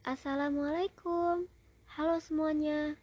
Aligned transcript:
Assalamualaikum. 0.00 1.44
Halo 1.92 2.16
semuanya. 2.24 2.96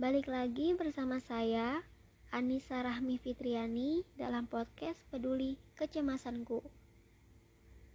Balik 0.00 0.32
lagi 0.32 0.72
bersama 0.72 1.20
saya 1.20 1.84
Anissa 2.32 2.80
Rahmi 2.80 3.20
Fitriani 3.20 4.00
Dalam 4.16 4.48
podcast 4.48 4.96
Peduli 5.12 5.60
Kecemasanku. 5.76 6.64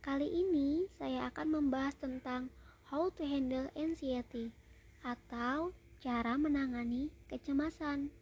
Kali 0.05 0.29
ini 0.29 0.86
saya 1.02 1.34
akan 1.34 1.50
membahas 1.50 1.97
tentang 1.97 2.53
How 2.94 3.10
to 3.17 3.26
handle 3.26 3.74
anxiety 3.74 4.54
Atau 5.01 5.74
cara 5.97 6.38
menangani 6.38 7.10
kecemasan. 7.33 8.13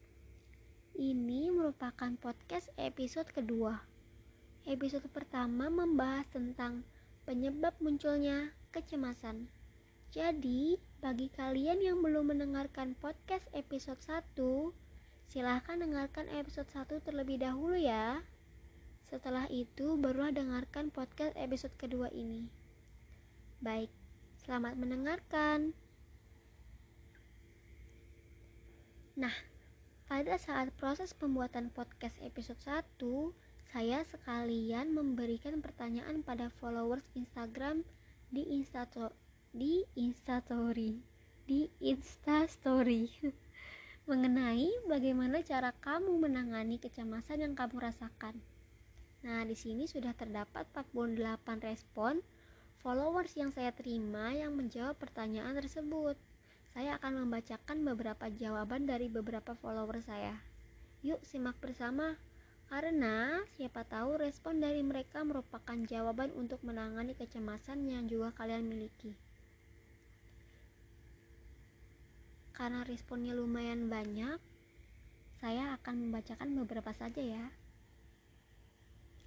Ini 0.95 1.51
merupakan 1.51 2.15
podcast 2.15 2.71
episode 2.79 3.27
kedua. 3.35 3.83
Episode 4.63 5.11
pertama 5.11 5.67
membahas 5.67 6.23
tentang 6.31 6.87
penyebab 7.27 7.75
munculnya 7.83 8.55
kecemasan. 8.71 9.51
Jadi, 10.11 10.75
bagi 10.99 11.31
kalian 11.31 11.79
yang 11.79 12.03
belum 12.03 12.35
mendengarkan 12.35 12.99
podcast 12.99 13.47
episode 13.55 14.03
1, 14.03 14.35
silahkan 15.31 15.79
dengarkan 15.79 16.27
episode 16.35 16.67
1 16.67 16.99
terlebih 16.99 17.39
dahulu 17.39 17.79
ya. 17.79 18.19
Setelah 19.07 19.47
itu, 19.47 19.95
barulah 19.95 20.35
dengarkan 20.35 20.91
podcast 20.91 21.31
episode 21.39 21.71
kedua 21.79 22.11
ini. 22.11 22.51
Baik, 23.63 23.87
selamat 24.43 24.75
mendengarkan. 24.75 25.71
Nah, 29.15 29.35
pada 30.11 30.35
saat 30.35 30.75
proses 30.75 31.15
pembuatan 31.15 31.71
podcast 31.71 32.19
episode 32.19 32.59
1, 32.67 33.31
saya 33.71 34.03
sekalian 34.03 34.91
memberikan 34.91 35.63
pertanyaan 35.63 36.19
pada 36.19 36.51
followers 36.59 37.07
Instagram 37.15 37.87
di 38.27 38.43
Instasto 38.59 39.15
di 39.51 39.83
Instastory 39.99 41.03
di 41.43 41.67
Instastory 41.83 43.11
mengenai 44.09 44.71
bagaimana 44.87 45.43
cara 45.43 45.75
kamu 45.75 46.23
menangani 46.23 46.79
kecemasan 46.79 47.43
yang 47.43 47.51
kamu 47.51 47.83
rasakan. 47.83 48.39
Nah, 49.27 49.43
di 49.43 49.51
sini 49.59 49.91
sudah 49.91 50.15
terdapat 50.15 50.71
48 50.71 51.67
respon 51.67 52.23
followers 52.79 53.35
yang 53.35 53.51
saya 53.51 53.75
terima 53.75 54.31
yang 54.31 54.55
menjawab 54.55 54.95
pertanyaan 54.95 55.59
tersebut. 55.59 56.15
Saya 56.71 56.95
akan 56.95 57.27
membacakan 57.27 57.83
beberapa 57.83 58.31
jawaban 58.31 58.87
dari 58.87 59.11
beberapa 59.11 59.51
follower 59.59 59.99
saya. 59.99 60.39
Yuk 61.03 61.19
simak 61.27 61.59
bersama 61.59 62.15
karena 62.71 63.43
siapa 63.59 63.83
tahu 63.83 64.15
respon 64.15 64.63
dari 64.63 64.79
mereka 64.79 65.27
merupakan 65.27 65.75
jawaban 65.83 66.31
untuk 66.39 66.63
menangani 66.63 67.19
kecemasan 67.19 67.83
yang 67.91 68.07
juga 68.07 68.31
kalian 68.31 68.63
miliki. 68.63 69.11
Karena 72.51 72.85
responnya 72.85 73.33
lumayan 73.33 73.87
banyak, 73.87 74.37
saya 75.39 75.75
akan 75.79 76.07
membacakan 76.07 76.53
beberapa 76.53 76.91
saja 76.93 77.19
ya. 77.19 77.45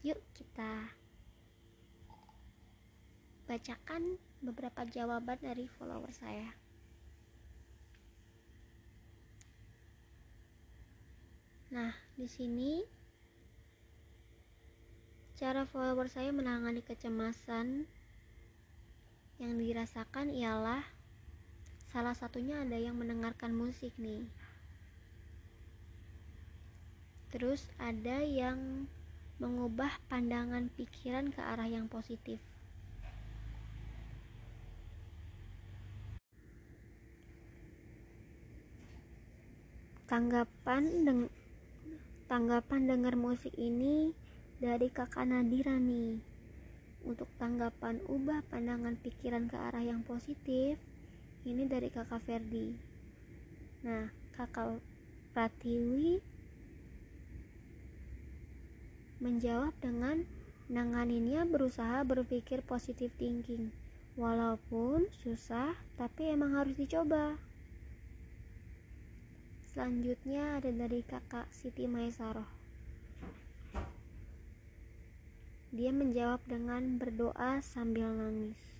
Yuk 0.04 0.20
kita 0.36 0.92
bacakan 3.44 4.16
beberapa 4.40 4.84
jawaban 4.88 5.40
dari 5.40 5.68
follower 5.68 6.12
saya. 6.12 6.52
Nah, 11.74 11.90
di 12.14 12.30
sini 12.30 12.84
Cara 15.34 15.66
follower 15.66 16.06
saya 16.06 16.30
menangani 16.30 16.78
kecemasan 16.78 17.90
yang 19.42 19.52
dirasakan 19.58 20.30
ialah 20.30 20.86
salah 21.94 22.10
satunya 22.10 22.58
ada 22.58 22.74
yang 22.74 22.98
mendengarkan 22.98 23.54
musik 23.54 23.94
nih. 24.02 24.26
Terus 27.30 27.70
ada 27.78 28.18
yang 28.18 28.90
mengubah 29.38 30.02
pandangan 30.10 30.74
pikiran 30.74 31.30
ke 31.30 31.38
arah 31.38 31.70
yang 31.70 31.86
positif. 31.86 32.42
Tanggapan 40.10 41.06
deng 41.06 41.22
tanggapan 42.26 42.90
dengar 42.90 43.14
musik 43.14 43.54
ini 43.54 44.10
dari 44.58 44.90
kakak 44.90 45.30
Nadira 45.30 45.78
nih 45.78 46.18
untuk 47.06 47.30
tanggapan 47.38 48.02
ubah 48.10 48.42
pandangan 48.50 48.98
pikiran 48.98 49.46
ke 49.46 49.54
arah 49.54 49.86
yang 49.86 50.02
positif 50.02 50.82
ini 51.44 51.68
dari 51.68 51.92
kakak 51.92 52.24
Ferdi. 52.24 52.72
Nah 53.84 54.08
kakak 54.32 54.80
Pratiwi 55.36 56.22
menjawab 59.20 59.76
dengan 59.82 60.24
nanganinnya 60.72 61.44
berusaha 61.44 62.00
berpikir 62.02 62.64
positif 62.64 63.12
thinking. 63.20 63.70
Walaupun 64.14 65.10
susah 65.22 65.76
tapi 66.00 66.32
emang 66.32 66.56
harus 66.56 66.74
dicoba. 66.78 67.36
Selanjutnya 69.74 70.62
ada 70.62 70.70
dari 70.70 71.02
kakak 71.02 71.50
Siti 71.50 71.90
Maesaroh 71.90 72.46
Dia 75.74 75.90
menjawab 75.90 76.38
dengan 76.46 77.02
berdoa 77.02 77.58
sambil 77.58 78.06
nangis. 78.14 78.73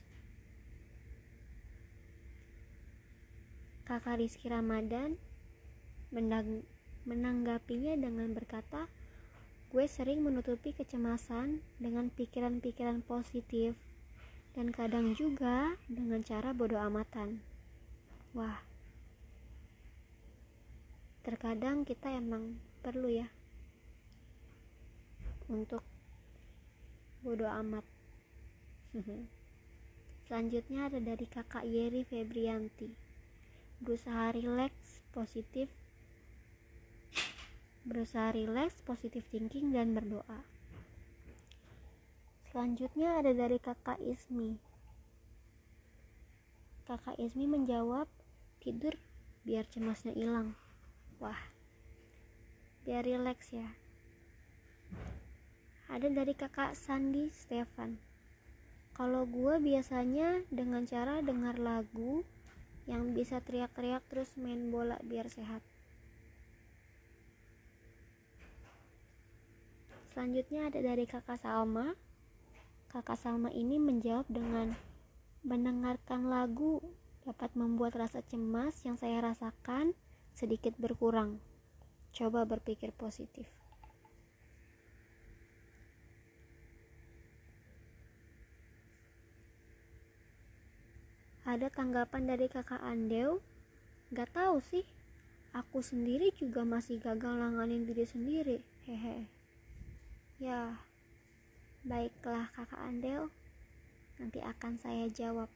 Kakak 3.94 4.19
Rizky 4.19 4.50
Ramadan 4.50 5.15
menanggapinya 7.06 7.94
dengan 7.94 8.34
berkata, 8.34 8.91
Gue 9.71 9.87
sering 9.87 10.19
menutupi 10.19 10.75
kecemasan 10.75 11.62
dengan 11.78 12.10
pikiran-pikiran 12.10 13.06
positif 13.06 13.78
dan 14.59 14.75
kadang 14.75 15.15
juga 15.15 15.78
dengan 15.87 16.27
cara 16.27 16.50
bodoh 16.50 16.82
amatan. 16.82 17.38
Wah, 18.34 18.66
terkadang 21.22 21.87
kita 21.87 22.19
emang 22.19 22.59
perlu 22.82 23.15
ya 23.15 23.31
untuk 25.47 25.87
bodoh 27.22 27.47
amat. 27.62 27.87
Selanjutnya 30.26 30.91
ada 30.91 30.99
dari 30.99 31.31
kakak 31.31 31.62
Yeri 31.62 32.03
Febrianti 32.03 33.04
berusaha 33.84 34.33
rileks 34.33 35.05
positif. 35.12 35.69
Berusaha 37.84 38.33
rileks 38.33 38.81
positif 38.81 39.28
thinking 39.28 39.77
dan 39.77 39.93
berdoa. 39.93 40.41
Selanjutnya 42.49 43.21
ada 43.21 43.37
dari 43.37 43.61
kakak 43.61 44.00
Ismi. 44.00 44.56
Kakak 46.89 47.21
Ismi 47.21 47.44
menjawab 47.44 48.09
tidur 48.65 48.97
biar 49.44 49.69
cemasnya 49.69 50.17
hilang. 50.17 50.56
Wah 51.21 51.53
biar 52.89 53.05
rileks 53.05 53.53
ya. 53.53 53.69
Ada 55.93 56.09
dari 56.09 56.33
kakak 56.33 56.73
Sandi 56.73 57.28
Stefan. 57.37 58.00
Kalau 58.97 59.28
gue 59.28 59.61
biasanya 59.61 60.44
dengan 60.49 60.89
cara 60.89 61.21
dengar 61.21 61.61
lagu 61.61 62.25
yang 62.84 63.17
bisa 63.17 63.41
teriak-teriak 63.41 64.05
terus 64.12 64.37
main 64.37 64.69
bola 64.69 65.00
biar 65.00 65.27
sehat. 65.33 65.65
Selanjutnya 70.12 70.71
ada 70.71 70.78
dari 70.78 71.09
kakak 71.09 71.43
Salma. 71.43 71.97
Kakak 72.93 73.19
Salma 73.19 73.50
ini 73.50 73.83
menjawab 73.83 74.31
dengan 74.31 74.77
mendengarkan 75.43 76.31
lagu 76.31 76.79
dapat 77.26 77.50
membuat 77.59 77.99
rasa 77.99 78.23
cemas 78.23 78.79
yang 78.87 78.94
saya 78.94 79.19
rasakan 79.25 79.97
sedikit 80.31 80.76
berkurang. 80.79 81.43
Coba 82.14 82.47
berpikir 82.47 82.94
positif 82.94 83.63
Ada 91.55 91.71
tanggapan 91.71 92.27
dari 92.27 92.51
kakak 92.51 92.83
Andeu? 92.83 93.39
Gak 94.11 94.35
tahu 94.35 94.59
sih. 94.59 94.83
Aku 95.55 95.87
sendiri 95.87 96.35
juga 96.35 96.67
masih 96.67 96.99
gagal 96.99 97.31
nanganin 97.31 97.87
diri 97.87 98.03
sendiri. 98.03 98.59
Hehe. 98.91 99.31
Ya, 100.43 100.83
baiklah 101.87 102.51
kakak 102.59 102.83
Andel. 102.83 103.31
Nanti 104.19 104.43
akan 104.43 104.83
saya 104.83 105.06
jawab 105.06 105.47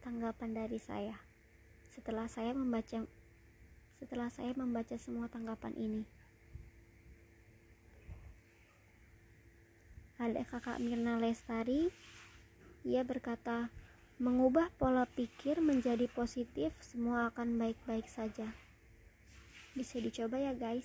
tanggapan 0.00 0.56
dari 0.56 0.80
saya 0.80 1.20
setelah 1.92 2.24
saya 2.24 2.56
membaca 2.56 3.04
setelah 4.00 4.32
saya 4.32 4.56
membaca 4.56 4.96
semua 4.96 5.28
tanggapan 5.28 5.76
ini. 5.76 6.02
Ada 10.16 10.48
kakak 10.48 10.80
Mirna 10.80 11.20
Lestari, 11.20 11.92
ia 12.88 13.04
berkata, 13.04 13.68
Mengubah 14.20 14.68
pola 14.76 15.08
pikir 15.08 15.64
menjadi 15.64 16.04
positif, 16.12 16.76
semua 16.84 17.32
akan 17.32 17.56
baik-baik 17.56 18.04
saja. 18.04 18.52
Bisa 19.72 19.96
dicoba 19.96 20.36
ya, 20.36 20.52
guys. 20.52 20.84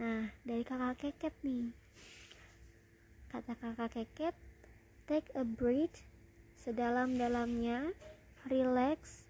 Nah, 0.00 0.32
dari 0.48 0.64
kakak 0.64 0.96
keket 0.96 1.36
nih. 1.44 1.76
Kata 3.28 3.52
kakak 3.52 3.92
keket, 3.92 4.32
take 5.04 5.28
a 5.36 5.44
breath 5.44 6.00
sedalam-dalamnya, 6.56 7.92
relax, 8.48 9.28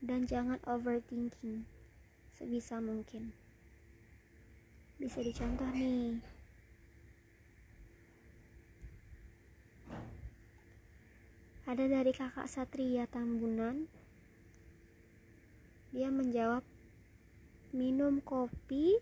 dan 0.00 0.24
jangan 0.24 0.64
overthinking 0.64 1.68
sebisa 2.32 2.80
mungkin. 2.80 3.36
Bisa 4.96 5.20
dicontoh 5.20 5.68
nih. 5.76 6.37
Ada 11.68 11.84
dari 11.84 12.16
kakak 12.16 12.48
Satria 12.48 13.04
Tambunan. 13.04 13.84
Dia 15.92 16.08
menjawab 16.08 16.64
minum 17.76 18.24
kopi 18.24 18.96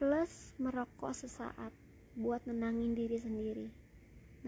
plus 0.00 0.56
merokok 0.56 1.12
sesaat 1.12 1.76
buat 2.16 2.40
nenangin 2.48 2.96
diri 2.96 3.20
sendiri. 3.20 3.68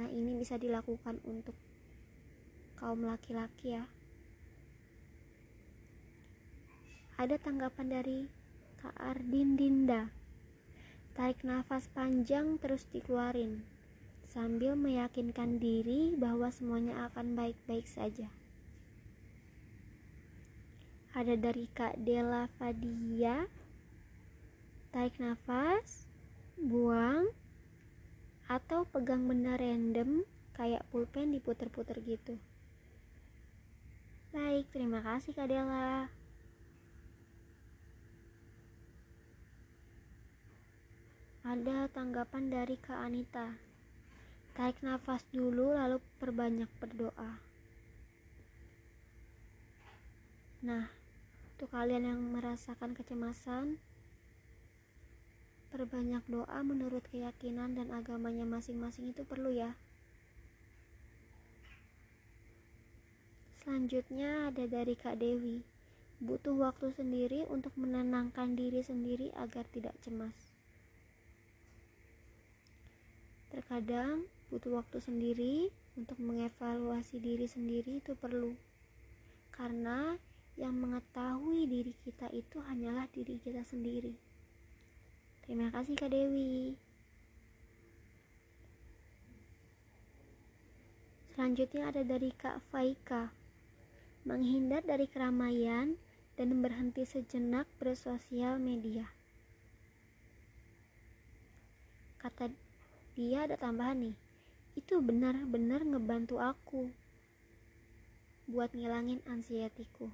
Nah, 0.00 0.08
ini 0.08 0.40
bisa 0.40 0.56
dilakukan 0.56 1.20
untuk 1.28 1.52
kaum 2.80 3.04
laki-laki 3.04 3.76
ya. 3.76 3.84
Ada 7.20 7.36
tanggapan 7.36 7.88
dari 7.92 8.24
Kak 8.80 8.96
Ardin 8.96 9.60
Dinda. 9.60 10.08
Tarik 11.12 11.44
nafas 11.44 11.84
panjang 11.92 12.56
terus 12.56 12.88
dikeluarin 12.88 13.76
sambil 14.28 14.76
meyakinkan 14.76 15.56
diri 15.56 16.12
bahwa 16.20 16.52
semuanya 16.52 17.08
akan 17.08 17.32
baik-baik 17.32 17.88
saja. 17.88 18.28
Ada 21.16 21.40
dari 21.40 21.64
Kak 21.72 21.96
Dela 22.04 22.52
Fadia, 22.60 23.48
tarik 24.92 25.16
nafas, 25.16 26.04
buang, 26.60 27.32
atau 28.52 28.84
pegang 28.84 29.24
benda 29.24 29.56
random 29.56 30.28
kayak 30.52 30.84
pulpen 30.92 31.32
diputer-puter 31.32 31.96
gitu. 32.04 32.36
Baik, 34.28 34.68
terima 34.68 35.00
kasih 35.00 35.32
Kak 35.32 35.48
Dela. 35.48 36.12
Ada 41.48 41.88
tanggapan 41.88 42.52
dari 42.52 42.76
Kak 42.76 43.00
Anita. 43.08 43.67
Tarik 44.58 44.82
nafas 44.82 45.22
dulu 45.30 45.70
lalu 45.70 46.02
perbanyak 46.18 46.66
berdoa. 46.82 47.38
Nah, 50.66 50.90
untuk 51.54 51.70
kalian 51.70 52.10
yang 52.10 52.18
merasakan 52.34 52.90
kecemasan, 52.90 53.78
perbanyak 55.70 56.26
doa 56.26 56.58
menurut 56.66 57.06
keyakinan 57.06 57.78
dan 57.78 57.94
agamanya 57.94 58.42
masing-masing 58.42 59.14
itu 59.14 59.22
perlu 59.22 59.54
ya. 59.54 59.78
Selanjutnya 63.62 64.50
ada 64.50 64.66
dari 64.66 64.98
Kak 64.98 65.22
Dewi. 65.22 65.62
Butuh 66.18 66.58
waktu 66.58 66.90
sendiri 66.98 67.46
untuk 67.46 67.78
menenangkan 67.78 68.58
diri 68.58 68.82
sendiri 68.82 69.30
agar 69.38 69.70
tidak 69.70 69.94
cemas. 70.02 70.34
Terkadang 73.54 74.26
butuh 74.48 74.80
waktu 74.80 74.98
sendiri 75.04 75.68
untuk 75.92 76.16
mengevaluasi 76.24 77.20
diri 77.20 77.44
sendiri 77.44 78.00
itu 78.00 78.16
perlu. 78.16 78.56
Karena 79.52 80.16
yang 80.56 80.72
mengetahui 80.74 81.68
diri 81.68 81.92
kita 82.06 82.32
itu 82.32 82.58
hanyalah 82.64 83.04
diri 83.12 83.36
kita 83.44 83.60
sendiri. 83.62 84.16
Terima 85.44 85.68
kasih 85.68 85.94
Kak 86.00 86.10
Dewi. 86.12 86.74
Selanjutnya 91.36 91.92
ada 91.92 92.02
dari 92.02 92.32
Kak 92.34 92.58
Faika. 92.72 93.30
Menghindar 94.26 94.82
dari 94.82 95.06
keramaian 95.06 95.94
dan 96.34 96.50
berhenti 96.58 97.04
sejenak 97.04 97.68
bersosial 97.78 98.58
media. 98.58 99.06
Kata 102.18 102.50
dia 103.14 103.46
ada 103.46 103.54
tambahan 103.54 104.10
nih 104.10 104.27
itu 104.78 105.02
benar-benar 105.02 105.82
ngebantu 105.82 106.38
aku 106.38 106.86
buat 108.46 108.70
ngilangin 108.70 109.18
anxiety-ku. 109.26 110.06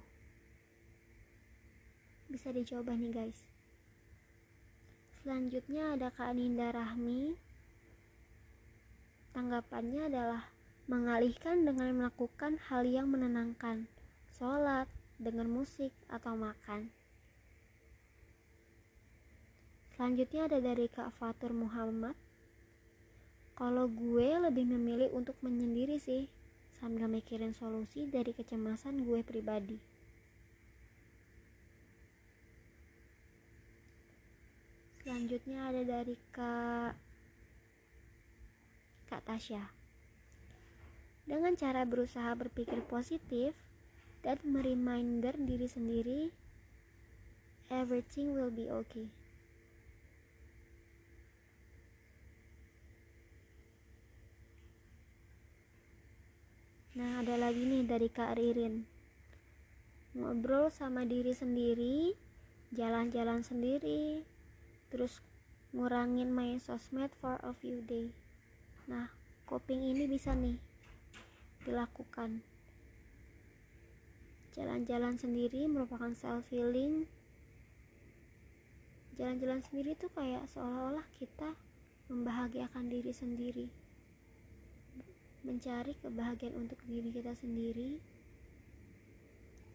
Bisa 2.25 2.49
dicoba 2.49 2.97
nih 2.97 3.13
guys. 3.13 3.45
Selanjutnya 5.21 5.93
ada 5.93 6.09
Kak 6.09 6.33
Ninda 6.33 6.73
Rahmi. 6.73 7.37
Tanggapannya 9.37 10.09
adalah 10.09 10.49
mengalihkan 10.89 11.61
dengan 11.61 11.93
melakukan 11.93 12.57
hal 12.65 12.89
yang 12.89 13.05
menenangkan, 13.13 13.85
sholat, 14.33 14.89
dengan 15.21 15.45
musik, 15.45 15.93
atau 16.09 16.33
makan. 16.33 16.89
Selanjutnya 19.93 20.49
ada 20.49 20.57
dari 20.57 20.89
Kak 20.89 21.13
Fatur 21.15 21.53
Muhammad. 21.53 22.24
Kalau 23.55 23.87
gue 23.87 24.29
lebih 24.35 24.67
memilih 24.67 25.15
untuk 25.15 25.39
menyendiri 25.39 25.95
sih, 25.95 26.27
sambil 26.75 27.07
mikirin 27.07 27.55
solusi 27.55 28.03
dari 28.03 28.35
kecemasan 28.35 29.07
gue 29.07 29.23
pribadi. 29.23 29.79
Selanjutnya 34.99 35.71
ada 35.71 35.81
dari 35.87 36.19
Kak 36.35 36.99
Kak 39.07 39.21
Tasya. 39.23 39.63
Dengan 41.23 41.55
cara 41.55 41.87
berusaha 41.87 42.35
berpikir 42.35 42.83
positif 42.83 43.55
dan 44.19 44.35
mereminder 44.43 45.31
diri 45.39 45.69
sendiri, 45.71 46.21
everything 47.71 48.35
will 48.35 48.51
be 48.51 48.67
okay. 48.67 49.07
Nah, 56.95 57.19
ada 57.19 57.35
lagi 57.35 57.59
nih 57.59 57.83
dari 57.83 58.07
Kak 58.07 58.39
Ririn. 58.39 58.87
Ngobrol 60.15 60.71
sama 60.71 61.03
diri 61.03 61.35
sendiri, 61.35 62.15
jalan-jalan 62.71 63.43
sendiri, 63.43 64.23
terus 64.87 65.19
ngurangin 65.75 66.31
main 66.31 66.55
sosmed 66.55 67.11
for 67.19 67.35
a 67.43 67.51
few 67.51 67.83
day. 67.83 68.07
Nah, 68.87 69.11
coping 69.43 69.83
ini 69.83 70.07
bisa 70.07 70.39
nih 70.39 70.55
dilakukan. 71.67 72.39
Jalan-jalan 74.55 75.19
sendiri 75.19 75.67
merupakan 75.67 76.15
self 76.15 76.47
healing. 76.47 77.11
Jalan-jalan 79.19 79.59
sendiri 79.67 79.99
tuh 79.99 80.07
kayak 80.15 80.47
seolah-olah 80.47 81.03
kita 81.19 81.59
membahagiakan 82.07 82.87
diri 82.87 83.11
sendiri 83.11 83.84
mencari 85.45 85.93
kebahagiaan 86.01 86.57
untuk 86.57 86.81
diri 86.89 87.13
kita 87.13 87.37
sendiri. 87.37 88.01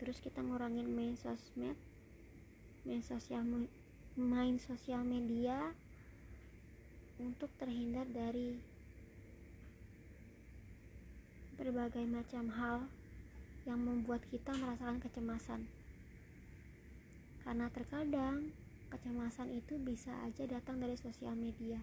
Terus 0.02 0.18
kita 0.18 0.42
ngurangin 0.42 0.90
main 0.90 1.14
sosmed 1.14 1.78
main 2.82 3.04
sosial 3.04 3.44
main 4.16 4.56
sosial 4.58 5.04
media 5.06 5.76
untuk 7.20 7.52
terhindar 7.60 8.08
dari 8.08 8.56
berbagai 11.60 12.08
macam 12.08 12.48
hal 12.56 12.78
yang 13.68 13.84
membuat 13.84 14.24
kita 14.32 14.56
merasakan 14.56 14.98
kecemasan. 14.98 15.68
Karena 17.44 17.68
terkadang 17.68 18.56
kecemasan 18.88 19.52
itu 19.52 19.76
bisa 19.76 20.10
aja 20.24 20.48
datang 20.48 20.80
dari 20.80 20.96
sosial 20.96 21.36
media 21.36 21.78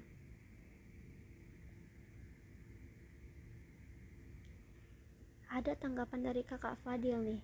Ada 5.68 5.84
tanggapan 5.84 6.32
dari 6.32 6.48
kakak 6.48 6.80
Fadil 6.80 7.20
nih. 7.28 7.44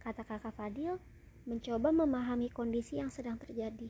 Kata 0.00 0.24
kakak 0.24 0.56
Fadil, 0.56 0.96
mencoba 1.44 1.92
memahami 1.92 2.48
kondisi 2.48 2.96
yang 2.96 3.12
sedang 3.12 3.36
terjadi. 3.36 3.84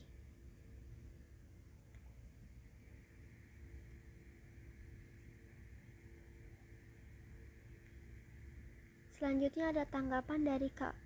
Selanjutnya 9.14 9.70
ada 9.70 9.86
tanggapan 9.86 10.42
dari 10.42 10.66
Kak 10.74 10.98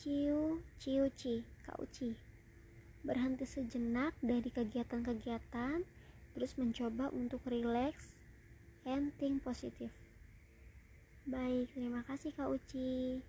Ciu 0.00 0.64
Ciu 0.80 1.04
Ci, 1.20 1.44
Kak 1.68 1.76
Uci. 1.84 2.16
Berhenti 3.04 3.44
sejenak 3.44 4.16
dari 4.24 4.48
kegiatan-kegiatan, 4.48 5.84
terus 6.32 6.56
mencoba 6.56 7.12
untuk 7.12 7.44
rileks 7.44 8.16
and 8.88 9.12
think 9.20 9.44
positive. 9.44 9.99
Baik, 11.28 11.68
terima 11.76 12.00
kasih 12.08 12.32
Kak 12.32 12.48
Uci. 12.48 13.20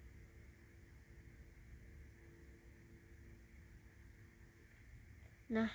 Nah, 5.51 5.67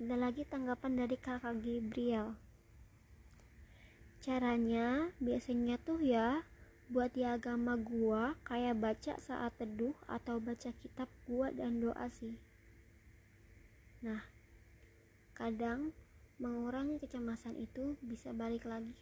ada 0.00 0.16
lagi 0.16 0.48
tanggapan 0.48 1.04
dari 1.04 1.20
kakak 1.20 1.60
Gabriel. 1.60 2.32
Caranya 4.24 5.12
biasanya 5.20 5.76
tuh 5.76 6.00
ya 6.00 6.40
buat 6.88 7.12
di 7.12 7.28
agama 7.28 7.76
gua 7.76 8.32
kayak 8.48 8.80
baca 8.80 9.20
saat 9.20 9.52
teduh 9.60 9.92
atau 10.08 10.40
baca 10.40 10.72
kitab 10.80 11.12
gua 11.28 11.52
dan 11.52 11.84
doa 11.84 12.08
sih. 12.08 12.40
Nah, 14.00 14.24
kadang 15.36 15.92
mengurangi 16.40 16.96
kecemasan 16.96 17.60
itu 17.60 18.00
bisa 18.00 18.32
balik 18.32 18.64
lagi 18.64 18.96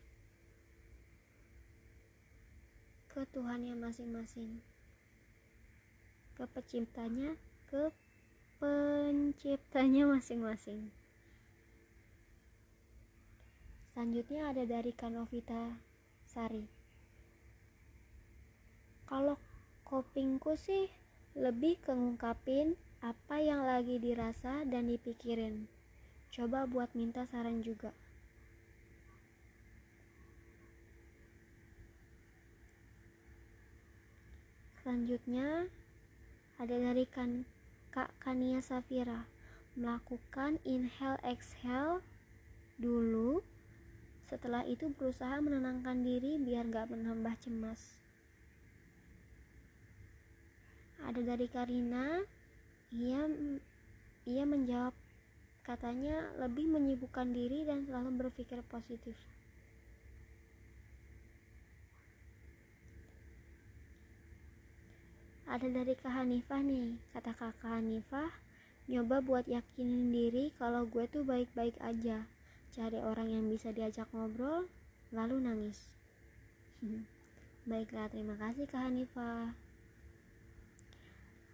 ke 3.10 3.26
Tuhan 3.34 3.66
yang 3.66 3.82
masing-masing 3.82 4.62
ke 6.40 6.48
penciptanya 6.56 7.36
ke 7.68 7.92
penciptanya 8.56 10.08
masing-masing. 10.08 10.88
Selanjutnya 13.92 14.48
ada 14.48 14.64
dari 14.64 14.96
Kanovita 14.96 15.76
Sari. 16.24 16.64
Kalau 19.04 19.36
kopingku 19.84 20.56
sih 20.56 20.88
lebih 21.36 21.76
ke 21.84 21.92
ngungkapin 21.92 22.72
apa 23.04 23.36
yang 23.44 23.60
lagi 23.68 24.00
dirasa 24.00 24.64
dan 24.64 24.88
dipikirin. 24.88 25.68
Coba 26.32 26.64
buat 26.64 26.88
minta 26.96 27.28
saran 27.28 27.60
juga. 27.60 27.92
Selanjutnya 34.90 35.70
ada 36.58 36.74
dari 36.74 37.06
kan 37.06 37.46
Kak 37.94 38.10
Kania 38.18 38.58
Safira. 38.58 39.22
Melakukan 39.78 40.58
inhale 40.66 41.14
exhale 41.22 42.02
dulu. 42.74 43.38
Setelah 44.26 44.66
itu 44.66 44.90
berusaha 44.90 45.38
menenangkan 45.38 46.02
diri 46.02 46.42
biar 46.42 46.66
gak 46.74 46.90
menambah 46.90 47.38
cemas. 47.38 48.02
Ada 51.06 51.22
dari 51.22 51.46
Karina. 51.46 52.26
Ia 52.90 53.30
ia 54.26 54.42
menjawab 54.42 54.98
katanya 55.62 56.34
lebih 56.42 56.66
menyibukkan 56.66 57.30
diri 57.30 57.62
dan 57.62 57.86
selalu 57.86 58.26
berpikir 58.26 58.58
positif 58.66 59.14
ada 65.50 65.66
dari 65.66 65.98
Kak 65.98 66.14
Hanifah 66.14 66.62
nih. 66.62 66.94
Kata 67.10 67.34
kakak 67.34 67.82
Hanifah 67.82 68.30
nyoba 68.86 69.18
buat 69.18 69.50
yakinin 69.50 70.14
diri 70.14 70.54
kalau 70.54 70.86
gue 70.86 71.10
tuh 71.10 71.26
baik-baik 71.26 71.74
aja. 71.82 72.22
Cari 72.70 73.02
orang 73.02 73.34
yang 73.34 73.50
bisa 73.50 73.74
diajak 73.74 74.06
ngobrol 74.14 74.70
lalu 75.10 75.42
nangis. 75.42 75.90
Baiklah 77.68 78.06
terima 78.14 78.38
kasih 78.38 78.70
Kak 78.70 78.78
Hanifah. 78.78 79.50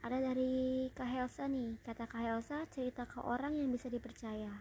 Ada 0.04 0.20
dari 0.20 0.92
Kak 0.92 1.08
Helsa 1.08 1.48
nih. 1.48 1.80
Kata 1.80 2.04
Kak 2.04 2.20
Helsa 2.20 2.68
cerita 2.68 3.08
ke 3.08 3.24
orang 3.24 3.56
yang 3.56 3.72
bisa 3.72 3.88
dipercaya. 3.88 4.52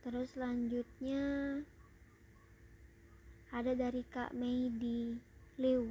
Terus 0.00 0.32
selanjutnya 0.32 1.24
ada 3.48 3.72
dari 3.72 4.04
Kak 4.04 4.36
Mei 4.36 4.68
di 4.68 5.16
Liu. 5.56 5.88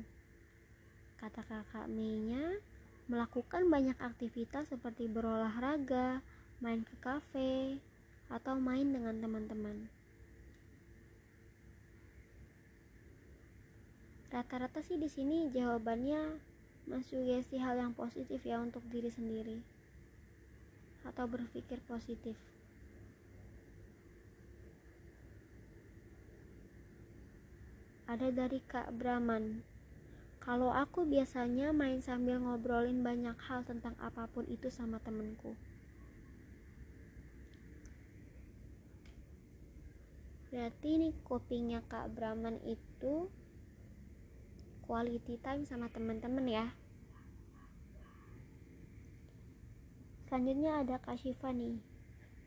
Kata 1.18 1.42
kakak 1.42 1.90
Mei-nya, 1.90 2.62
melakukan 3.10 3.66
banyak 3.74 3.98
aktivitas 3.98 4.70
seperti 4.70 5.10
berolahraga, 5.10 6.22
main 6.62 6.86
ke 6.86 6.94
kafe, 7.02 7.82
atau 8.30 8.54
main 8.62 8.86
dengan 8.86 9.18
teman-teman. 9.18 9.90
Rata-rata 14.30 14.86
sih 14.86 15.02
di 15.02 15.10
sini 15.10 15.50
jawabannya 15.50 16.38
mensugesti 16.86 17.58
hal 17.58 17.82
yang 17.82 17.98
positif 17.98 18.46
ya 18.46 18.62
untuk 18.62 18.86
diri 18.94 19.10
sendiri 19.10 19.58
atau 21.08 21.26
berpikir 21.26 21.80
positif. 21.88 22.36
Ada 28.08 28.32
dari 28.32 28.64
Kak 28.64 28.96
Brahman. 28.96 29.68
Kalau 30.40 30.72
aku 30.72 31.04
biasanya 31.04 31.76
main 31.76 32.00
sambil 32.00 32.40
ngobrolin 32.40 33.04
banyak 33.04 33.36
hal 33.36 33.68
tentang 33.68 34.00
apa 34.00 34.32
pun 34.32 34.48
itu 34.48 34.72
sama 34.72 34.96
temenku. 35.04 35.60
Berarti 40.48 40.88
ini 40.88 41.12
kupingnya 41.28 41.84
Kak 41.84 42.16
Brahman 42.16 42.64
itu 42.64 43.28
quality 44.88 45.36
time 45.44 45.68
sama 45.68 45.92
teman-teman 45.92 46.48
ya. 46.48 46.72
Selanjutnya 50.32 50.80
ada 50.80 50.96
Kak 51.04 51.20
Shiva 51.20 51.52
nih. 51.52 51.84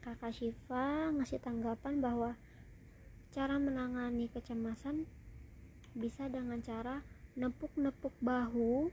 Kakak 0.00 0.32
Shiva 0.32 1.12
ngasih 1.12 1.44
tanggapan 1.44 2.00
bahwa 2.00 2.40
cara 3.28 3.60
menangani 3.60 4.32
kecemasan 4.32 5.04
bisa 5.94 6.30
dengan 6.30 6.62
cara 6.62 7.02
nepuk-nepuk 7.35 8.14
bahu 8.23 8.90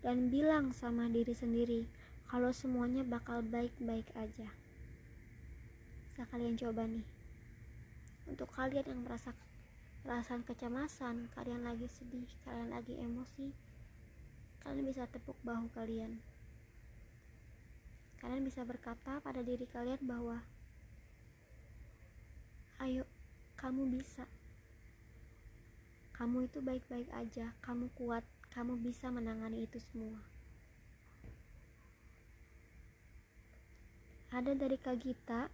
dan 0.00 0.32
bilang 0.32 0.72
sama 0.72 1.06
diri 1.06 1.36
sendiri 1.36 1.84
kalau 2.30 2.54
semuanya 2.54 3.02
bakal 3.02 3.42
baik-baik 3.42 4.06
aja. 4.14 4.48
Bisa 6.06 6.22
kalian 6.30 6.54
coba 6.54 6.86
nih. 6.86 7.06
Untuk 8.30 8.50
kalian 8.54 8.86
yang 8.86 9.02
merasa 9.02 9.34
perasaan 10.06 10.46
kecemasan, 10.46 11.28
kalian 11.34 11.66
lagi 11.66 11.90
sedih, 11.90 12.30
kalian 12.46 12.70
lagi 12.70 12.94
emosi, 12.96 13.50
kalian 14.62 14.86
bisa 14.86 15.10
tepuk 15.10 15.36
bahu 15.42 15.66
kalian. 15.74 16.22
Kalian 18.22 18.46
bisa 18.46 18.62
berkata 18.62 19.18
pada 19.18 19.40
diri 19.40 19.64
kalian 19.66 20.00
bahwa 20.04 20.38
ayo 22.80 23.04
kamu 23.60 24.00
bisa 24.00 24.24
kamu 26.20 26.52
itu 26.52 26.60
baik-baik 26.60 27.08
aja, 27.16 27.56
kamu 27.64 27.88
kuat, 27.96 28.20
kamu 28.52 28.76
bisa 28.76 29.08
menangani 29.08 29.64
itu 29.64 29.80
semua. 29.80 30.20
Ada 34.28 34.52
dari 34.52 34.76
Kak 34.76 35.00
Gita 35.00 35.48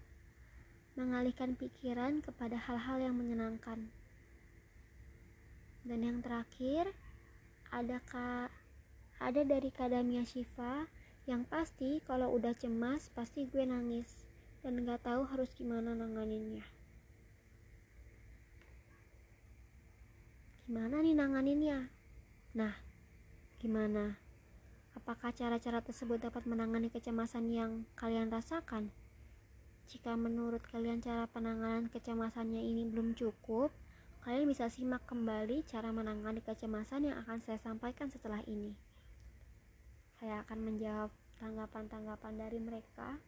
mengalihkan 0.98 1.54
pikiran 1.54 2.18
kepada 2.18 2.58
hal-hal 2.58 2.98
yang 2.98 3.14
menyenangkan. 3.14 3.86
Dan 5.86 6.02
yang 6.02 6.18
terakhir, 6.18 6.90
ada 7.70 8.02
Kak 8.02 8.50
ada 9.22 9.46
dari 9.46 9.70
Kadamia 9.70 10.26
Shiva 10.26 10.90
yang 11.30 11.46
pasti 11.46 12.02
kalau 12.02 12.34
udah 12.34 12.58
cemas 12.58 13.06
pasti 13.14 13.46
gue 13.46 13.62
nangis 13.62 14.26
dan 14.66 14.82
gak 14.82 15.06
tahu 15.06 15.22
harus 15.30 15.54
gimana 15.54 15.94
nanganinnya. 15.94 16.75
Gimana 20.66 20.98
nih 20.98 21.14
nanganinnya? 21.14 21.94
Nah, 22.58 22.74
gimana? 23.62 24.18
Apakah 24.98 25.30
cara-cara 25.30 25.78
tersebut 25.78 26.18
dapat 26.18 26.42
menangani 26.42 26.90
kecemasan 26.90 27.54
yang 27.54 27.86
kalian 27.94 28.34
rasakan? 28.34 28.90
Jika 29.86 30.18
menurut 30.18 30.66
kalian 30.66 30.98
cara 30.98 31.30
penanganan 31.30 31.86
kecemasannya 31.86 32.66
ini 32.66 32.82
belum 32.82 33.14
cukup, 33.14 33.70
kalian 34.26 34.50
bisa 34.50 34.66
simak 34.66 35.06
kembali 35.06 35.62
cara 35.70 35.94
menangani 35.94 36.42
kecemasan 36.42 37.14
yang 37.14 37.22
akan 37.22 37.38
saya 37.38 37.62
sampaikan 37.62 38.10
setelah 38.10 38.42
ini. 38.50 38.74
Saya 40.18 40.42
akan 40.42 40.66
menjawab 40.66 41.14
tanggapan-tanggapan 41.38 42.42
dari 42.42 42.58
mereka 42.58 43.22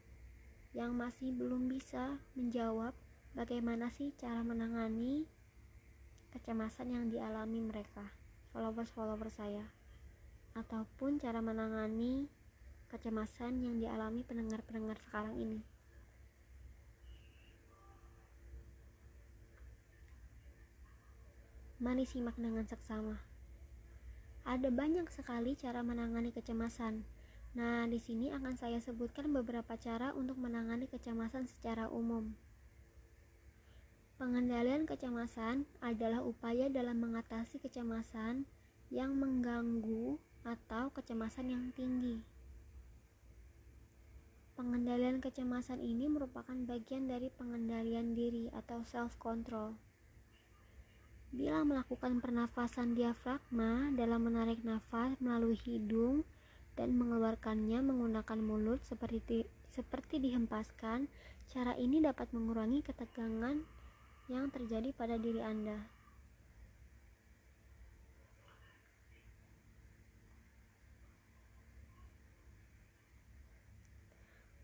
yang 0.74 0.90
masih 0.98 1.30
belum 1.30 1.70
bisa 1.70 2.18
menjawab 2.34 2.98
bagaimana 3.38 3.94
sih 3.94 4.10
cara 4.18 4.42
menangani 4.42 5.37
kecemasan 6.32 6.92
yang 6.92 7.04
dialami 7.08 7.64
mereka, 7.64 8.12
followers-followers 8.52 9.36
saya, 9.36 9.66
ataupun 10.52 11.16
cara 11.20 11.40
menangani 11.40 12.28
kecemasan 12.88 13.60
yang 13.60 13.76
dialami 13.76 14.24
pendengar-pendengar 14.24 14.96
sekarang 15.04 15.36
ini. 15.36 15.60
Mari 21.78 22.02
simak 22.02 22.34
dengan 22.34 22.66
seksama. 22.66 23.22
Ada 24.42 24.72
banyak 24.72 25.06
sekali 25.14 25.54
cara 25.54 25.86
menangani 25.86 26.34
kecemasan. 26.34 27.06
Nah, 27.54 27.86
di 27.86 28.02
sini 28.02 28.34
akan 28.34 28.58
saya 28.58 28.82
sebutkan 28.82 29.30
beberapa 29.30 29.78
cara 29.78 30.10
untuk 30.10 30.42
menangani 30.42 30.90
kecemasan 30.90 31.46
secara 31.46 31.86
umum. 31.86 32.34
Pengendalian 34.18 34.82
kecemasan 34.82 35.62
adalah 35.78 36.26
upaya 36.26 36.66
dalam 36.66 36.98
mengatasi 36.98 37.62
kecemasan 37.62 38.50
yang 38.90 39.14
mengganggu 39.14 40.18
atau 40.42 40.90
kecemasan 40.90 41.54
yang 41.54 41.70
tinggi. 41.78 42.18
Pengendalian 44.58 45.22
kecemasan 45.22 45.78
ini 45.78 46.10
merupakan 46.10 46.58
bagian 46.66 47.06
dari 47.06 47.30
pengendalian 47.30 48.18
diri 48.18 48.50
atau 48.50 48.82
self-control. 48.82 49.78
Bila 51.30 51.62
melakukan 51.62 52.18
pernafasan 52.18 52.98
diafragma 52.98 53.94
dalam 53.94 54.26
menarik 54.26 54.66
nafas 54.66 55.14
melalui 55.22 55.62
hidung 55.62 56.26
dan 56.74 56.90
mengeluarkannya 56.98 57.86
menggunakan 57.86 58.42
mulut 58.42 58.82
seperti 58.82 59.46
seperti 59.70 60.18
dihempaskan, 60.18 61.06
cara 61.54 61.78
ini 61.78 62.02
dapat 62.02 62.34
mengurangi 62.34 62.82
ketegangan 62.82 63.77
yang 64.28 64.52
terjadi 64.52 64.92
pada 64.92 65.16
diri 65.16 65.40
Anda. 65.40 65.88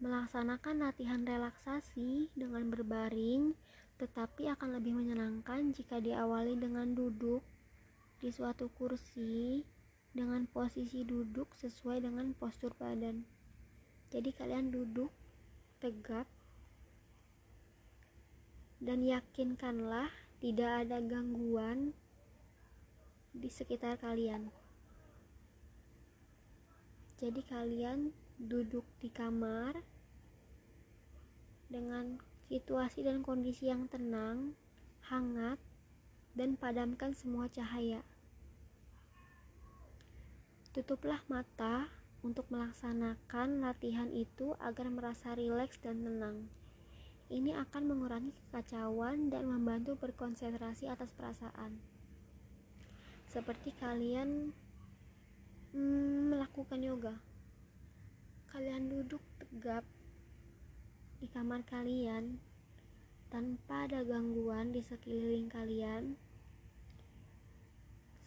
Melaksanakan 0.04 0.84
latihan 0.84 1.24
relaksasi 1.24 2.28
dengan 2.36 2.68
berbaring, 2.68 3.56
tetapi 3.96 4.52
akan 4.52 4.76
lebih 4.76 4.92
menyenangkan 4.92 5.72
jika 5.72 5.96
diawali 5.96 6.60
dengan 6.60 6.92
duduk 6.92 7.40
di 8.20 8.28
suatu 8.28 8.68
kursi 8.76 9.64
dengan 10.12 10.44
posisi 10.44 11.08
duduk 11.08 11.56
sesuai 11.56 12.04
dengan 12.04 12.36
postur 12.36 12.76
badan. 12.76 13.24
Jadi 14.12 14.28
kalian 14.36 14.68
duduk 14.68 15.08
tegap 15.80 16.28
dan 18.84 19.00
yakinkanlah 19.00 20.12
tidak 20.44 20.84
ada 20.84 21.00
gangguan 21.00 21.96
di 23.32 23.48
sekitar 23.48 23.96
kalian. 23.96 24.52
Jadi 27.16 27.40
kalian 27.48 28.12
duduk 28.36 28.84
di 29.00 29.08
kamar 29.08 29.80
dengan 31.72 32.20
situasi 32.44 33.00
dan 33.08 33.24
kondisi 33.24 33.72
yang 33.72 33.88
tenang, 33.88 34.52
hangat, 35.08 35.56
dan 36.36 36.60
padamkan 36.60 37.16
semua 37.16 37.48
cahaya. 37.48 38.04
Tutuplah 40.76 41.24
mata 41.32 41.88
untuk 42.20 42.52
melaksanakan 42.52 43.64
latihan 43.64 44.12
itu 44.12 44.52
agar 44.60 44.92
merasa 44.92 45.32
rileks 45.32 45.80
dan 45.80 46.04
tenang. 46.04 46.52
Ini 47.32 47.56
akan 47.56 47.82
mengurangi 47.88 48.36
kekacauan 48.36 49.32
dan 49.32 49.48
membantu 49.48 49.96
berkonsentrasi 49.96 50.92
atas 50.92 51.08
perasaan. 51.16 51.80
Seperti 53.24 53.72
kalian 53.80 54.52
hmm, 55.72 56.36
melakukan 56.36 56.84
yoga. 56.84 57.16
Kalian 58.52 58.92
duduk 58.92 59.24
tegap 59.40 59.82
di 61.18 61.26
kamar 61.32 61.64
kalian 61.64 62.36
tanpa 63.32 63.88
ada 63.88 64.04
gangguan 64.04 64.70
di 64.70 64.84
sekeliling 64.84 65.48
kalian. 65.48 66.14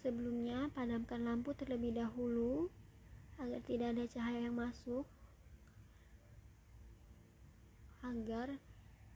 Sebelumnya, 0.02 0.68
padamkan 0.74 1.24
lampu 1.24 1.54
terlebih 1.54 1.96
dahulu 1.96 2.68
agar 3.38 3.62
tidak 3.64 3.96
ada 3.96 4.04
cahaya 4.10 4.50
yang 4.50 4.58
masuk. 4.58 5.06
Agar 8.02 8.60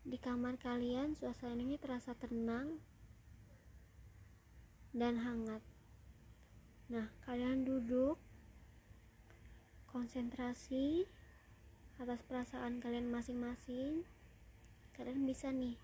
di 0.01 0.17
kamar 0.17 0.57
kalian 0.57 1.13
suasana 1.13 1.61
ini 1.61 1.77
terasa 1.77 2.17
tenang 2.17 2.81
dan 4.91 5.21
hangat. 5.21 5.61
Nah, 6.91 7.07
kalian 7.23 7.63
duduk, 7.63 8.19
konsentrasi 9.87 11.07
atas 12.01 12.19
perasaan 12.25 12.81
kalian 12.81 13.07
masing-masing. 13.07 14.03
Kalian 14.97 15.23
bisa 15.23 15.53
nih 15.53 15.79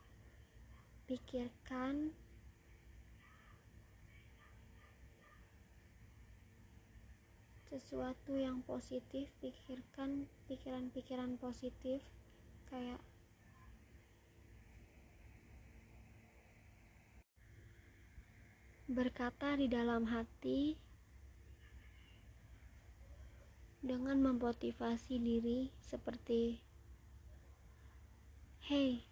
pikirkan 1.08 2.12
sesuatu 7.72 8.36
yang 8.36 8.66
positif, 8.68 9.32
pikirkan 9.40 10.28
pikiran-pikiran 10.52 11.40
positif 11.40 12.04
kayak 12.68 13.00
berkata 18.88 19.60
di 19.60 19.68
dalam 19.68 20.08
hati 20.08 20.80
dengan 23.84 24.16
memotivasi 24.24 25.20
diri 25.20 25.68
seperti 25.84 26.64
Hey, 28.64 29.04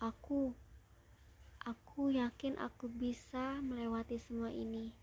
aku 0.00 0.56
aku 1.60 2.08
yakin 2.08 2.56
aku 2.56 2.88
bisa 2.88 3.60
melewati 3.60 4.16
semua 4.16 4.48
ini. 4.48 4.96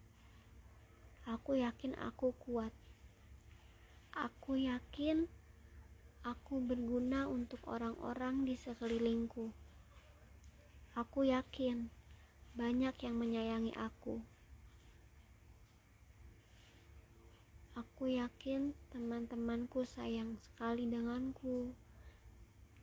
Aku 1.30 1.54
yakin 1.54 1.94
aku 2.02 2.34
kuat. 2.42 2.74
Aku 4.18 4.58
yakin 4.58 5.30
aku 6.26 6.66
berguna 6.66 7.30
untuk 7.30 7.62
orang-orang 7.70 8.42
di 8.42 8.58
sekelilingku. 8.58 9.54
Aku 10.98 11.30
yakin 11.30 12.01
banyak 12.52 12.92
yang 13.08 13.16
menyayangi 13.16 13.72
aku. 13.80 14.20
Aku 17.80 18.12
yakin 18.12 18.76
teman-temanku 18.92 19.88
sayang 19.88 20.36
sekali 20.44 20.84
denganku, 20.92 21.72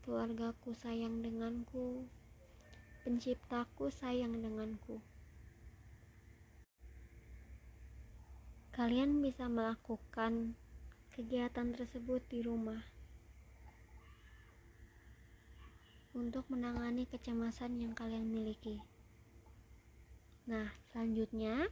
keluargaku 0.01 0.73
sayang 0.73 1.21
denganku, 1.21 2.09
penciptaku 3.05 3.93
sayang 3.93 4.41
denganku. 4.41 5.05
Kalian 8.73 9.21
bisa 9.21 9.53
melakukan 9.53 10.57
kegiatan 11.13 11.77
tersebut 11.77 12.25
di 12.33 12.41
rumah 12.41 12.81
untuk 16.17 16.49
menangani 16.49 17.05
kecemasan 17.05 17.77
yang 17.83 17.93
kalian 17.93 18.25
miliki. 18.31 18.81
Nah, 20.49 20.73
selanjutnya 20.89 21.69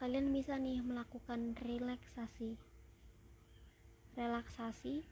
kalian 0.00 0.32
bisa 0.32 0.56
nih 0.56 0.80
melakukan 0.80 1.52
relaksasi. 1.60 2.56
Relaksasi, 4.16 5.04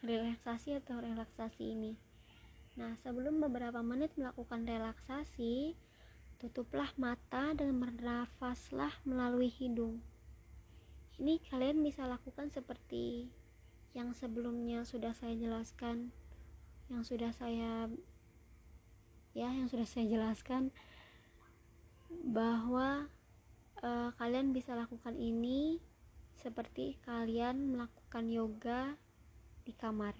relaksasi 0.00 0.80
atau 0.80 1.04
relaksasi 1.04 1.76
ini. 1.76 1.92
Nah, 2.80 2.96
sebelum 3.04 3.44
beberapa 3.44 3.84
menit 3.84 4.16
melakukan 4.16 4.64
relaksasi, 4.64 5.76
tutuplah 6.40 6.88
mata 6.96 7.52
dan 7.52 7.76
bernafaslah 7.76 8.96
melalui 9.04 9.52
hidung. 9.52 10.00
Ini 11.20 11.36
kalian 11.52 11.84
bisa 11.84 12.08
lakukan 12.08 12.48
seperti 12.48 13.28
yang 13.92 14.16
sebelumnya 14.16 14.88
sudah 14.88 15.12
saya 15.12 15.36
jelaskan 15.36 16.16
yang 16.92 17.08
sudah 17.08 17.32
saya 17.32 17.88
ya 19.32 19.48
yang 19.48 19.64
sudah 19.64 19.88
saya 19.88 20.04
jelaskan 20.12 20.68
bahwa 22.20 23.08
uh, 23.80 24.12
kalian 24.20 24.52
bisa 24.52 24.76
lakukan 24.76 25.16
ini 25.16 25.80
seperti 26.36 27.00
kalian 27.08 27.72
melakukan 27.72 28.28
yoga 28.28 28.82
di 29.64 29.72
kamar. 29.72 30.12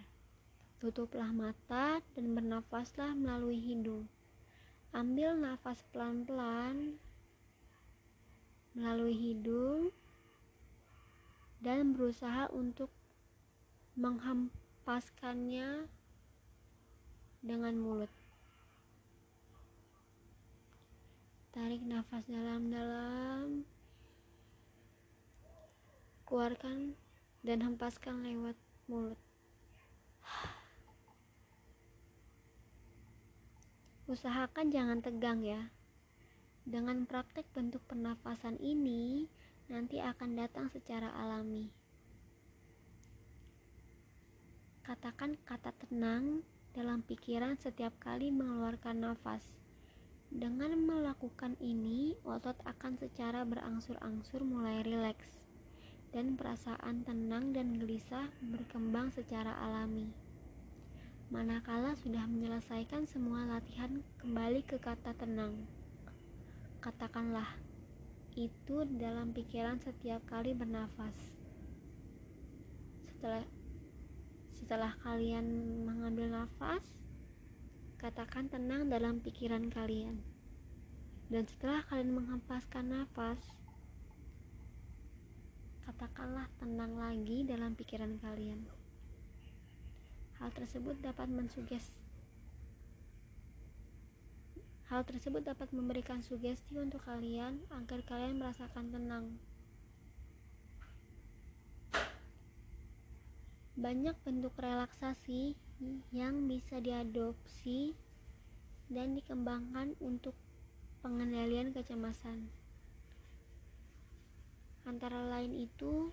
Tutuplah 0.80 1.28
mata 1.28 2.00
dan 2.16 2.32
bernafaslah 2.32 3.12
melalui 3.12 3.60
hidung. 3.60 4.08
Ambil 4.96 5.36
nafas 5.36 5.84
pelan-pelan 5.92 6.96
melalui 8.72 9.12
hidung 9.12 9.92
dan 11.60 11.92
berusaha 11.92 12.48
untuk 12.48 12.88
menghempaskannya 13.94 15.86
dengan 17.42 17.74
mulut. 17.74 18.08
Tarik 21.50 21.82
nafas 21.82 22.22
dalam-dalam. 22.30 23.66
Keluarkan 26.24 26.96
dan 27.44 27.58
hempaskan 27.60 28.24
lewat 28.24 28.56
mulut. 28.86 29.18
Usahakan 34.06 34.70
jangan 34.70 35.02
tegang 35.02 35.42
ya. 35.42 35.68
Dengan 36.62 37.04
praktek 37.10 37.50
bentuk 37.50 37.82
pernafasan 37.90 38.54
ini, 38.62 39.26
nanti 39.66 39.98
akan 39.98 40.38
datang 40.38 40.70
secara 40.70 41.10
alami. 41.18 41.74
Katakan 44.86 45.36
kata 45.42 45.74
tenang 45.84 46.46
dalam 46.72 47.04
pikiran 47.04 47.60
setiap 47.60 47.92
kali 48.00 48.32
mengeluarkan 48.32 49.04
nafas. 49.04 49.44
Dengan 50.32 50.72
melakukan 50.80 51.60
ini, 51.60 52.16
otot 52.24 52.56
akan 52.64 52.96
secara 52.96 53.44
berangsur-angsur 53.44 54.40
mulai 54.40 54.80
rileks 54.80 55.28
dan 56.16 56.40
perasaan 56.40 57.04
tenang 57.04 57.52
dan 57.52 57.76
gelisah 57.76 58.32
berkembang 58.40 59.12
secara 59.12 59.52
alami. 59.60 60.08
Manakala 61.28 61.96
sudah 61.96 62.24
menyelesaikan 62.24 63.04
semua 63.08 63.44
latihan, 63.44 64.00
kembali 64.20 64.64
ke 64.64 64.80
kata 64.80 65.12
tenang. 65.16 65.68
Katakanlah 66.80 67.56
itu 68.32 68.88
dalam 68.96 69.36
pikiran 69.36 69.76
setiap 69.80 70.24
kali 70.24 70.56
bernafas. 70.56 71.16
Setelah 73.12 73.44
setelah 74.62 74.94
kalian 75.02 75.42
mengambil 75.82 76.30
nafas, 76.30 76.86
katakan 77.98 78.46
tenang 78.46 78.86
dalam 78.86 79.18
pikiran 79.18 79.66
kalian. 79.66 80.22
Dan 81.26 81.50
setelah 81.50 81.82
kalian 81.90 82.14
menghempaskan 82.14 82.94
nafas, 82.94 83.42
katakanlah 85.82 86.46
tenang 86.62 86.94
lagi 86.94 87.42
dalam 87.42 87.74
pikiran 87.74 88.22
kalian. 88.22 88.62
Hal 90.38 90.54
tersebut 90.54 90.94
dapat 91.02 91.26
mensuges 91.26 91.98
Hal 94.86 95.02
tersebut 95.02 95.42
dapat 95.42 95.74
memberikan 95.74 96.22
sugesti 96.22 96.78
untuk 96.78 97.02
kalian 97.02 97.66
agar 97.72 98.04
kalian 98.06 98.38
merasakan 98.38 98.94
tenang. 98.94 99.40
Banyak 103.72 104.20
bentuk 104.20 104.52
relaksasi 104.60 105.56
yang 106.12 106.44
bisa 106.44 106.76
diadopsi 106.76 107.96
dan 108.92 109.16
dikembangkan 109.16 109.96
untuk 110.04 110.36
pengendalian 111.00 111.72
kecemasan. 111.72 112.52
Antara 114.84 115.24
lain 115.24 115.56
itu 115.56 116.12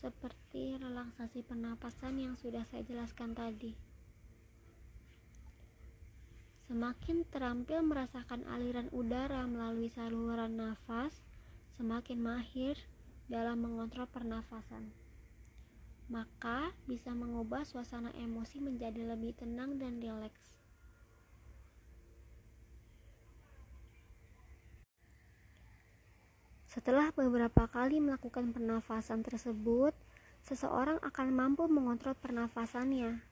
seperti 0.00 0.80
relaksasi 0.80 1.44
pernapasan 1.44 2.16
yang 2.16 2.34
sudah 2.40 2.64
saya 2.72 2.80
jelaskan 2.88 3.36
tadi. 3.36 3.76
Semakin 6.72 7.28
terampil 7.28 7.84
merasakan 7.84 8.48
aliran 8.48 8.88
udara 8.96 9.44
melalui 9.44 9.92
saluran 9.92 10.56
nafas, 10.56 11.20
semakin 11.76 12.16
mahir 12.16 12.80
dalam 13.30 13.62
mengontrol 13.62 14.10
pernafasan. 14.10 14.90
Maka 16.10 16.74
bisa 16.90 17.14
mengubah 17.14 17.62
suasana 17.62 18.10
emosi 18.18 18.58
menjadi 18.58 19.06
lebih 19.06 19.38
tenang 19.38 19.78
dan 19.78 20.02
rileks. 20.02 20.58
Setelah 26.66 27.14
beberapa 27.14 27.70
kali 27.70 28.02
melakukan 28.02 28.50
pernafasan 28.50 29.22
tersebut, 29.22 29.94
seseorang 30.42 30.98
akan 31.02 31.30
mampu 31.30 31.70
mengontrol 31.70 32.18
pernafasannya. 32.18 33.22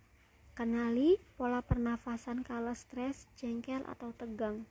Kenali 0.59 1.23
pola 1.39 1.63
pernafasan 1.63 2.43
kala 2.43 2.75
stres, 2.75 3.31
jengkel, 3.39 3.87
atau 3.87 4.11
tegang. 4.11 4.67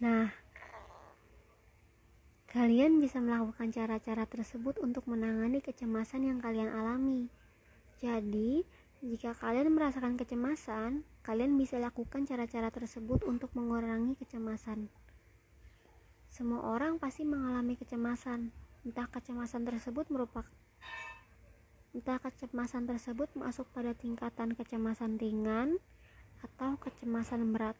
Nah, 0.00 0.32
kalian 2.58 2.98
bisa 2.98 3.22
melakukan 3.22 3.70
cara-cara 3.70 4.26
tersebut 4.26 4.82
untuk 4.82 5.06
menangani 5.06 5.62
kecemasan 5.62 6.26
yang 6.26 6.42
kalian 6.42 6.74
alami. 6.74 7.30
Jadi, 8.02 8.66
jika 8.98 9.30
kalian 9.38 9.70
merasakan 9.70 10.18
kecemasan, 10.18 11.06
Kalian 11.28 11.60
bisa 11.60 11.76
lakukan 11.76 12.24
cara-cara 12.24 12.72
tersebut 12.72 13.20
untuk 13.28 13.52
mengurangi 13.52 14.16
kecemasan. 14.16 14.88
Semua 16.32 16.72
orang 16.72 16.96
pasti 16.96 17.28
mengalami 17.28 17.76
kecemasan, 17.76 18.48
entah 18.88 19.04
kecemasan 19.12 19.68
tersebut 19.68 20.08
merupakan 20.08 20.48
entah 21.92 22.16
kecemasan 22.16 22.88
tersebut 22.88 23.28
masuk 23.36 23.68
pada 23.76 23.92
tingkatan 23.92 24.56
kecemasan 24.56 25.20
ringan 25.20 25.76
atau 26.40 26.80
kecemasan 26.80 27.52
berat. 27.52 27.76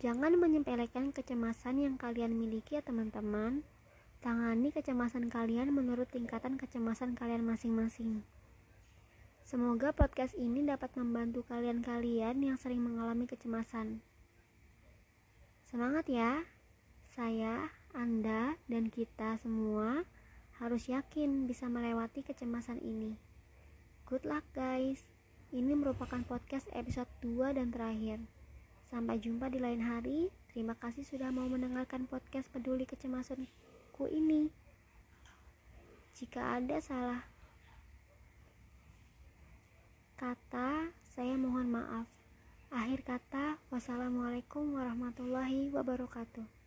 Jangan 0.00 0.32
menyepelekan 0.32 1.12
kecemasan 1.12 1.76
yang 1.76 2.00
kalian 2.00 2.32
miliki 2.32 2.72
ya 2.72 2.80
teman-teman. 2.80 3.60
Tangani 4.24 4.72
kecemasan 4.72 5.28
kalian 5.28 5.76
menurut 5.76 6.08
tingkatan 6.08 6.56
kecemasan 6.56 7.12
kalian 7.12 7.44
masing-masing. 7.44 8.24
Semoga 9.44 9.92
podcast 9.92 10.32
ini 10.40 10.64
dapat 10.64 10.96
membantu 10.96 11.44
kalian-kalian 11.52 12.40
yang 12.40 12.56
sering 12.56 12.80
mengalami 12.80 13.28
kecemasan. 13.28 14.00
Semangat 15.68 16.08
ya! 16.08 16.48
Saya, 17.12 17.68
Anda, 17.92 18.56
dan 18.72 18.88
kita 18.88 19.36
semua 19.44 20.08
harus 20.56 20.88
yakin 20.88 21.44
bisa 21.44 21.68
melewati 21.68 22.24
kecemasan 22.24 22.80
ini. 22.80 23.20
Good 24.08 24.24
luck 24.24 24.48
guys! 24.56 25.12
Ini 25.52 25.76
merupakan 25.76 26.24
podcast 26.24 26.72
episode 26.72 27.12
2 27.20 27.60
dan 27.60 27.68
terakhir. 27.68 28.39
Sampai 28.90 29.22
jumpa 29.22 29.46
di 29.46 29.62
lain 29.62 29.86
hari. 29.86 30.34
Terima 30.50 30.74
kasih 30.74 31.06
sudah 31.06 31.30
mau 31.30 31.46
mendengarkan 31.46 32.10
podcast 32.10 32.50
peduli 32.50 32.82
kecemasanku 32.82 34.10
ini. 34.10 34.50
Jika 36.18 36.58
ada 36.58 36.82
salah 36.82 37.22
kata, 40.18 40.90
saya 41.06 41.38
mohon 41.38 41.70
maaf. 41.70 42.10
Akhir 42.74 43.06
kata, 43.06 43.62
wassalamualaikum 43.70 44.74
warahmatullahi 44.74 45.70
wabarakatuh. 45.70 46.59